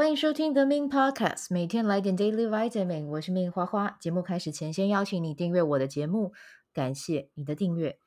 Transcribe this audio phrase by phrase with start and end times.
[0.00, 3.04] 欢迎收听 The Min Podcast，每天来点 Daily Vitamin。
[3.08, 3.98] 我是 Min 花花。
[4.00, 6.32] 节目开始前，先邀请你订阅我的节目，
[6.72, 7.98] 感谢你的订阅。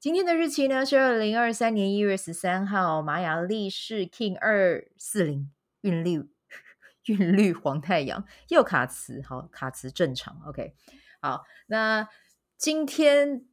[0.00, 5.52] 今天的日期呢是二零二三年一月十三号，玛雅历是 King 二四零
[5.82, 6.26] 韵律
[7.04, 10.74] 韵律黄太阳又卡词，好卡词正常，OK。
[11.20, 12.08] 好，那
[12.56, 13.44] 今天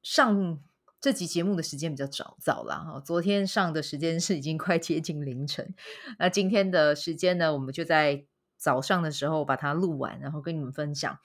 [0.00, 0.60] 上。
[1.00, 5.74] 这集节目的时间比较早早了哈，昨天上的时间是已经快接近凌晨，
[6.18, 8.24] 那今天的时间呢，我们就在
[8.56, 11.18] 早上的时候把它录完，然后跟你们分享。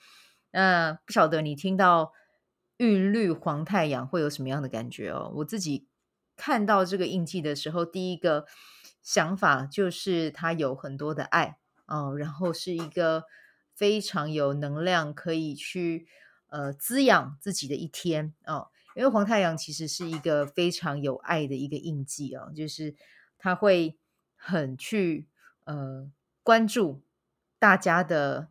[0.50, 2.12] 那不晓得你听到
[2.76, 5.32] 韵律黄太阳会有什么样的感觉哦？
[5.36, 5.88] 我自己
[6.36, 8.46] 看到这个印记的时候，第一个
[9.02, 13.24] 想法就是它有很多的爱哦，然后是一个
[13.74, 16.06] 非常有能量可以去
[16.48, 18.68] 呃滋养自己的一天哦。
[18.94, 22.94] 因为黄太阳其实是一个非常有爱的一个印记哦，就是
[23.38, 23.96] 他会
[24.36, 25.28] 很去
[25.64, 26.10] 呃
[26.42, 27.02] 关注
[27.58, 28.48] 大家的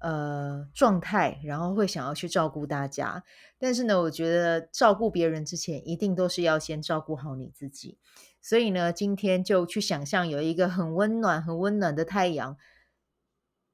[0.00, 3.24] 呃状态，然后会想要去照顾大家。
[3.58, 7.98] 但是呢，我觉得照顾别人之前，一定都是要先照顾好你自己。
[8.40, 12.56] 所以呢，今天就去想象有一个很温暖、很温暖的太阳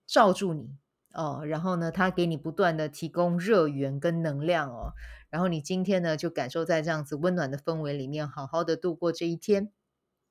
[0.06, 0.76] 罩住你
[1.14, 4.92] 哦，然后呢，它给你不断的提供热源跟能量哦。
[5.30, 9.72] 然后你今天呢，就感受在这样子温暖的氛围里面，好好的度过这一天，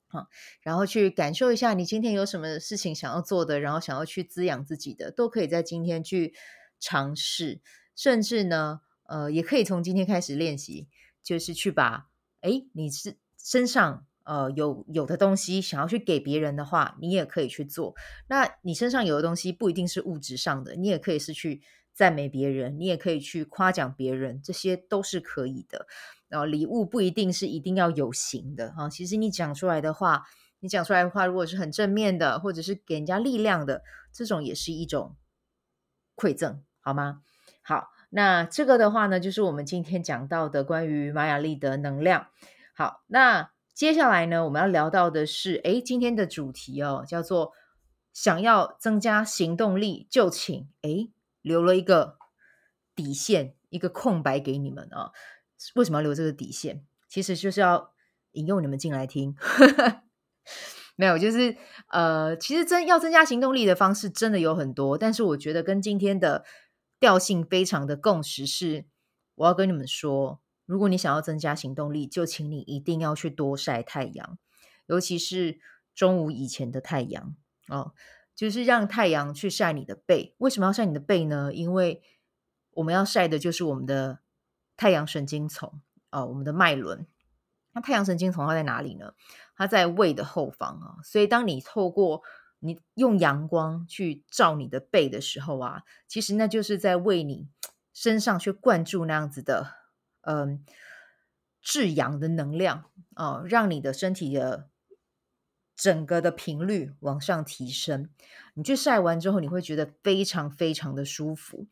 [0.06, 0.28] 好，
[0.62, 6.34] 然后去感受一下你今天有什么事情想要做的，然后想要去滋养自己的，都可以在今天去
[6.78, 7.60] 尝试，
[7.96, 10.88] 甚至呢，呃，也可以从今天开始练习，
[11.22, 12.08] 就是去把，
[12.42, 17.94] 诶，你是身上呃有有的东西想要去给别人的话，你也可以去做。
[18.28, 21.62] 那你身上有的东西不一定是物质上的，你也可以是去。
[21.96, 25.86] 赞美别人，你也可以去夸奖别人，这些都是可以的。
[26.26, 30.24] 然后礼物不一定是一定要有形的哈，其实你讲出来的话，
[30.58, 35.14] 你讲出来的话，如果是很正面的，或者是给人家力量的，这种也是一种
[36.16, 37.22] 馈赠，好吗？
[37.62, 42.26] 好，那这个的话呢，就是我们今天讲到的关于玛雅丽的能量。
[42.74, 47.52] 好，那接下来呢，我们要聊到的是，诶，今天的主题哦，叫做
[48.12, 51.10] 想要增加行动力，就请诶。
[51.42, 52.16] 留了一个
[52.94, 55.12] 底线，一个空白给你们啊！
[55.74, 56.86] 为什么要留这个底线？
[57.06, 57.92] 其实就是要
[58.32, 59.36] 引诱你们进来听。
[60.96, 61.54] 没有，就是
[61.88, 66.46] 呃，其实增要增加行动力的方式真的有很多，但是我觉得跟今天的
[66.98, 68.86] 调性非常的共识是，
[69.34, 74.38] 我要跟你们说，如果你想要增加行动力，就请你一定要去多晒太阳，
[74.86, 75.58] 尤其是
[75.94, 77.34] 中午以前的太阳
[77.68, 77.92] 哦。
[78.36, 81.54] 就是让太阳去晒你的背，为什么要晒你的背呢？
[81.54, 82.02] 因为
[82.72, 84.18] 我们要晒的就是我们的
[84.76, 85.80] 太阳神经丛、
[86.10, 87.06] 哦，我们的脉轮。
[87.74, 89.14] 那太阳神经丛它在哪里呢？
[89.54, 90.96] 它在胃的后方啊。
[91.04, 92.22] 所以当你透过
[92.58, 97.48] 你用阳光去照你的背的时候啊，其实那就是在为你
[97.92, 99.76] 身上去灌注那样子的
[100.26, 100.64] 嗯
[101.60, 104.68] 制阳的能量啊、哦，让你的身体的。
[105.76, 108.08] 整个的频率往上提升，
[108.54, 111.66] 你去晒完之后，你会觉得非常非常的舒服。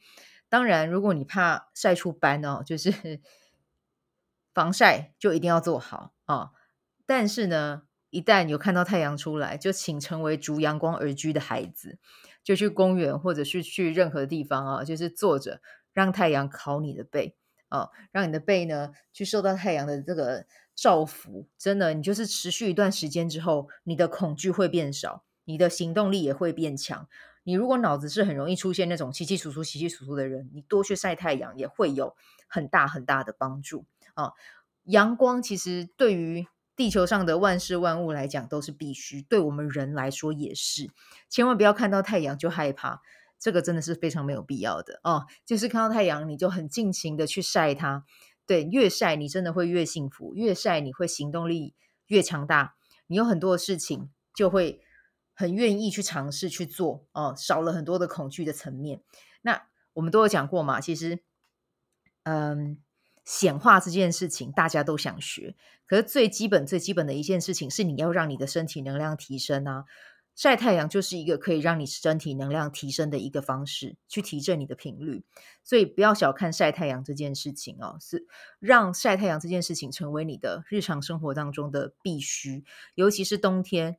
[0.48, 3.20] 当然，如果你怕晒出斑哦，就是
[4.52, 6.50] 防晒就一定要做好啊、哦。
[7.06, 12.00] 但是呢，一旦有看到太阳出来，就请成为逐阳光而居的孩子，
[12.42, 15.62] 就去公园或者是去任何地方啊、哦，就是坐着
[15.92, 17.36] 让太阳烤你的背
[17.72, 20.44] 啊、让你的背呢去受到太阳的这个。
[20.74, 27.06] 照拂，真的，你就是持续一段时间之后，你的恐惧会变少，你的行动力也会变强。
[27.44, 32.16] 你如果脑子是很容易出现那种稀稀疏疏、稀稀疏疏的人，你多去晒太阳也会有
[32.48, 33.84] 很大很大的帮助
[34.14, 34.32] 啊。
[34.84, 40.90] 阳光其实对于地球上的万事万物来讲都是必须，对我们人来说也是。
[41.28, 43.02] 千万不要看到太阳就害怕，
[43.42, 45.26] 这个真的是非常没有必要的哦。
[45.44, 48.04] 就是看到太阳，你就很尽情的去晒它。
[48.46, 51.74] 对，越晒你真的会越幸福，越晒你会行动力
[52.06, 52.74] 越强大，
[53.06, 54.80] 你有很多的事情就会
[55.32, 59.00] 很愿意去尝试去做哦，少了很多的恐惧的层面。
[59.42, 61.20] 那我们都有讲过嘛，其实，
[62.24, 62.78] 嗯，
[63.24, 65.54] 显化这件事情大家都想学，
[65.86, 69.84] 可是最基本最基本的一件事情是你要让你的身体能量提升啊。
[70.34, 75.24] 晒太阳就是一个可以让你身体能量提升的一个方式，去提振你的频率。
[75.62, 78.26] 所以不要小看晒太阳这件事情哦，是
[78.58, 82.64] 让晒太阳这件事情成为你的日常生活当中的必须。
[82.94, 83.98] 尤其是冬天，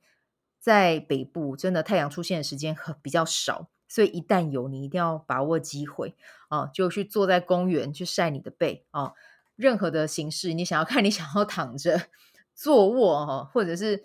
[0.60, 6.16] 在北部真的太阳出现的时间比较少，所以一旦有，你一定要把握机会
[6.50, 9.14] 啊，就去坐在公园去晒你的背啊。
[9.56, 12.08] 任何的形式，你想要看，你想要躺着、
[12.56, 14.04] 坐卧或者是。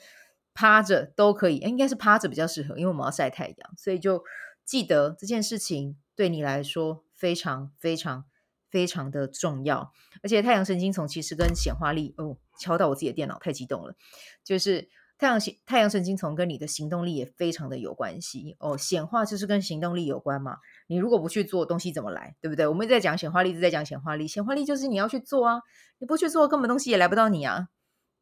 [0.59, 4.25] 趴着都可以，应该是趴着比较适合，因为我们要晒太阳，所以就
[4.65, 8.25] 记得这件事情对你来说非常非常
[8.69, 9.93] 非常的重要。
[10.21, 13.95] 而且太阳神经丛其实跟显化力哦，敲到我自己的电脑，太激动了，
[14.43, 14.89] 就是。
[15.21, 18.79] 太阳太阳神经丛跟你的行动力也非常的有关系哦。
[18.79, 20.59] 显化就是跟行动力有关嘛。
[20.87, 22.37] 你如果不去做，东西怎么来？
[22.41, 22.69] 对不对？
[22.69, 24.29] 我们在讲显化力，一直在讲显化力。
[24.29, 25.61] 显化力就是你要去做啊，
[25.99, 27.67] 你不去做，根本东西也来不到你啊，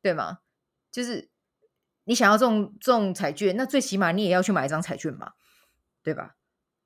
[0.00, 0.38] 对吗？
[0.90, 1.28] 就是
[2.06, 5.34] 你想要中中彩券，那最起码你也要去买一张彩券嘛，
[6.02, 6.34] 对吧？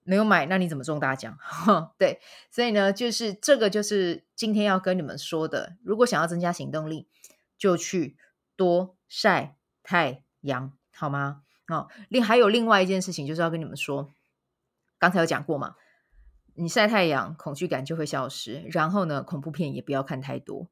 [0.03, 1.39] 没有买，那你怎么中大奖？
[1.97, 2.21] 对，
[2.51, 5.77] 所以呢，就是这个就是今天要跟你们说的。
[5.85, 7.09] 如果想要增加行动力，
[7.57, 8.17] 就去
[8.57, 9.57] 多晒。
[9.83, 11.43] 太阳好吗？
[11.67, 14.13] 哦，另还有另外一件事情，就是要跟你们说，
[14.99, 15.75] 刚才有讲过嘛，
[16.55, 18.63] 你晒太阳，恐惧感就会消失。
[18.71, 20.71] 然后呢，恐怖片也不要看太多。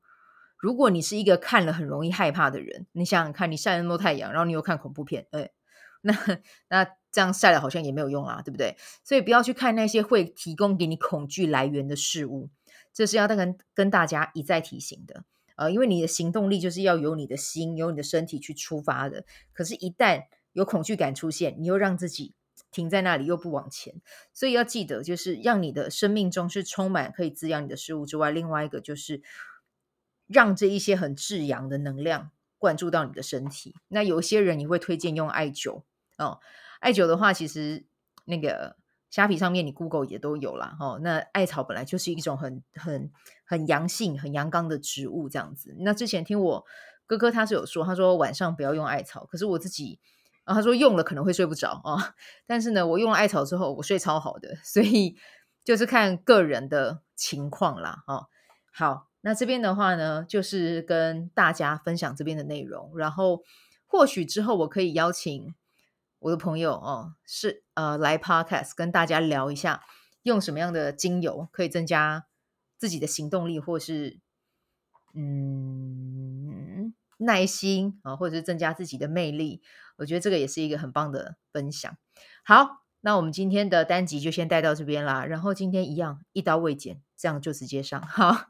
[0.59, 5.51] 如果你是一个看了很容易害怕的人，你想想看，你晒那么多太阳，然后你又看恐怖片，哎，
[6.03, 6.15] 那
[6.69, 8.77] 那这样晒了好像也没有用啊，对不对？
[9.05, 12.51] 所以不要去看那些会提供给你恐惧来源的事物，
[12.93, 15.25] 这是要跟跟大家一再提醒的。
[15.57, 19.25] 呃，因为你的行动力就是要由你的心、由你的身体去出发的。
[19.53, 22.33] 可是，一旦有恐惧感出现，你又让自己
[22.71, 24.01] 停在那里，又不往前。
[24.33, 29.21] 所以要记得，就是让你的生命中是充满可以滋养你的事物之外，另外一个就是
[30.29, 33.75] 让这一些很至阳的能量灌注到你的身体。
[33.89, 35.83] 那有些人你会推荐用艾灸
[36.17, 36.39] 哦，
[36.79, 37.85] 艾灸的话，其实
[38.27, 38.77] 那个。
[39.11, 40.77] 虾皮上面你 Google 也都有啦。
[40.79, 43.11] 哦，那艾草本来就是一种很很
[43.47, 45.75] 很阳性、很阳刚的植物，这样子。
[45.79, 46.67] 那之前听我
[47.07, 49.99] 哥哥他是有说，他说晚上不要用艾草，可是我自己，
[50.45, 52.15] 啊，他说用了可能会睡不着啊。
[52.47, 55.17] 但是呢，我用了艾草之后，我睡超好的，所以
[55.65, 58.05] 就是看个人的情况啦。
[58.07, 58.27] 哦，
[58.71, 63.43] 好，那这边的话呢，就是跟大家分享这边的内容，然后
[63.87, 65.55] 或许之后我可以邀请。
[66.21, 69.85] 我的朋友哦，是呃来 Podcast 跟大家聊一下，
[70.25, 72.27] 用什么样的精油可以增加
[72.77, 74.19] 自己的行动力，或是
[75.15, 79.63] 嗯耐心啊，或者是增加自己的魅力。
[79.99, 81.97] 我觉得这个也是一个很棒的分享。
[82.45, 85.25] 好，那我们今天的单集就先带到这边啦。
[85.25, 88.03] 然后今天一样一刀未剪，这样就直接上。
[88.05, 88.49] 好，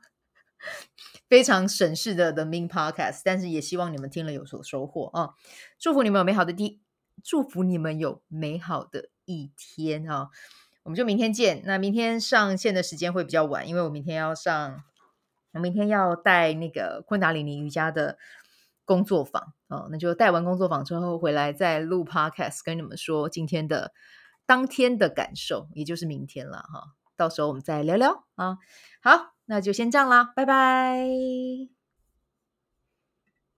[1.29, 5.35] 非常省事的 The Min Podcast，但是也希望你们听了有所收获啊！
[5.79, 6.81] 祝福你们有美好的第。
[7.25, 10.29] 祝福你们有美好的一天啊！
[10.85, 11.63] 我们就明天见。
[11.67, 14.85] 那明天上线的时间会比较晚，因为我明天要上，
[15.53, 18.19] 我明天要带那个昆达里尼瑜伽的
[18.85, 19.89] 工作坊啊。
[19.91, 23.93] 那就带完工作坊之后回来再录 Podcast，跟你们说今天的
[24.47, 26.95] 当天的感受，也就是明天了哈。
[27.17, 28.59] 到时候我们再聊聊啊。
[29.03, 31.78] 好，那就先这样啦，拜拜。